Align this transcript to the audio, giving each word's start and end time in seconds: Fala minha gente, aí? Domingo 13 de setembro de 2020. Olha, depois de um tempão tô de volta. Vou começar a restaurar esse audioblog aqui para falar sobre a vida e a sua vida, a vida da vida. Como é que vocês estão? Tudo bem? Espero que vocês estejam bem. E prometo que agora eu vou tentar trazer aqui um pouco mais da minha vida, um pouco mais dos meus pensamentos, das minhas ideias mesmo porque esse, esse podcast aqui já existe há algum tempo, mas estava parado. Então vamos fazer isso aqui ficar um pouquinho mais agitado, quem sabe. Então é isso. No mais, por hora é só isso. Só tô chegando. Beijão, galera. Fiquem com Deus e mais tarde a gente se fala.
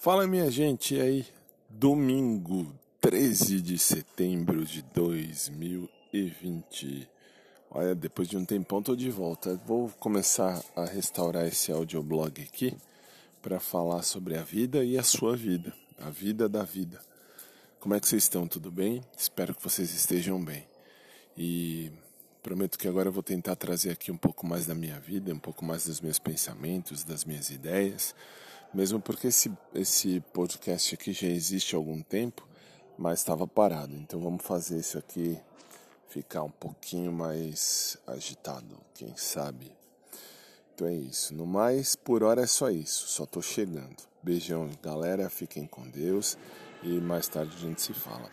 Fala 0.00 0.26
minha 0.26 0.50
gente, 0.50 0.98
aí? 0.98 1.24
Domingo 1.68 2.74
13 3.02 3.60
de 3.60 3.78
setembro 3.78 4.64
de 4.64 4.80
2020. 4.80 7.06
Olha, 7.70 7.94
depois 7.94 8.26
de 8.26 8.34
um 8.34 8.46
tempão 8.46 8.82
tô 8.82 8.96
de 8.96 9.10
volta. 9.10 9.60
Vou 9.66 9.90
começar 10.00 10.58
a 10.74 10.86
restaurar 10.86 11.46
esse 11.46 11.70
audioblog 11.70 12.40
aqui 12.40 12.74
para 13.42 13.60
falar 13.60 14.02
sobre 14.02 14.38
a 14.38 14.42
vida 14.42 14.82
e 14.82 14.96
a 14.96 15.02
sua 15.02 15.36
vida, 15.36 15.70
a 15.98 16.08
vida 16.08 16.48
da 16.48 16.62
vida. 16.62 16.98
Como 17.78 17.94
é 17.94 18.00
que 18.00 18.08
vocês 18.08 18.22
estão? 18.22 18.48
Tudo 18.48 18.70
bem? 18.70 19.02
Espero 19.14 19.54
que 19.54 19.62
vocês 19.62 19.92
estejam 19.92 20.42
bem. 20.42 20.66
E 21.36 21.92
prometo 22.42 22.78
que 22.78 22.88
agora 22.88 23.10
eu 23.10 23.12
vou 23.12 23.22
tentar 23.22 23.54
trazer 23.54 23.90
aqui 23.90 24.10
um 24.10 24.16
pouco 24.16 24.46
mais 24.46 24.64
da 24.64 24.74
minha 24.74 24.98
vida, 24.98 25.30
um 25.34 25.38
pouco 25.38 25.62
mais 25.62 25.84
dos 25.84 26.00
meus 26.00 26.18
pensamentos, 26.18 27.04
das 27.04 27.26
minhas 27.26 27.50
ideias 27.50 28.14
mesmo 28.72 29.00
porque 29.00 29.28
esse, 29.28 29.52
esse 29.74 30.20
podcast 30.32 30.94
aqui 30.94 31.12
já 31.12 31.28
existe 31.28 31.74
há 31.74 31.78
algum 31.78 32.00
tempo, 32.02 32.46
mas 32.96 33.20
estava 33.20 33.46
parado. 33.46 33.94
Então 33.94 34.20
vamos 34.20 34.44
fazer 34.44 34.78
isso 34.78 34.98
aqui 34.98 35.38
ficar 36.08 36.42
um 36.42 36.50
pouquinho 36.50 37.12
mais 37.12 37.96
agitado, 38.06 38.76
quem 38.94 39.16
sabe. 39.16 39.72
Então 40.74 40.86
é 40.86 40.94
isso. 40.94 41.34
No 41.34 41.46
mais, 41.46 41.94
por 41.94 42.22
hora 42.22 42.42
é 42.42 42.46
só 42.46 42.70
isso. 42.70 43.06
Só 43.08 43.26
tô 43.26 43.42
chegando. 43.42 43.96
Beijão, 44.22 44.70
galera. 44.82 45.28
Fiquem 45.28 45.66
com 45.66 45.82
Deus 45.88 46.38
e 46.82 46.88
mais 47.00 47.28
tarde 47.28 47.54
a 47.56 47.60
gente 47.60 47.82
se 47.82 47.92
fala. 47.92 48.30